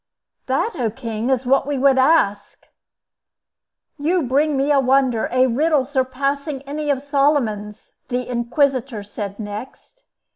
[0.47, 2.65] "That, O king, is what we would ask."
[3.99, 10.03] "You bring me a wonder—a riddle surpassing any of Solomon's," the inquisitor said next.